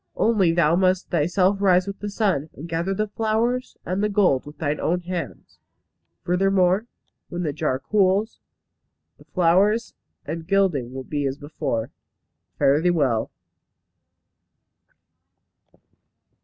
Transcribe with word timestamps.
Only 0.15 0.51
thou 0.51 0.75
must 0.75 1.11
thyself 1.11 1.61
rise 1.61 1.85
with 1.85 1.99
the 1.99 2.09
sun, 2.09 2.49
and 2.55 2.67
gather 2.67 2.91
the 2.95 3.07
flowers 3.09 3.77
and 3.85 4.03
the 4.03 4.09
gold 4.09 4.47
with 4.47 4.57
thine 4.57 4.79
own 4.79 5.01
hands. 5.01 5.59
Furthermore, 6.23 6.87
when 7.29 7.43
the 7.43 7.53
jar 7.53 7.77
cools, 7.77 8.39
the 9.19 9.25
flowers 9.25 9.93
and 10.25 10.47
gilding 10.47 10.91
will 10.91 11.03
be 11.03 11.27
as 11.27 11.37
before. 11.37 11.91
Fare 12.57 12.81
thee 12.81 12.89
well." 12.89 13.29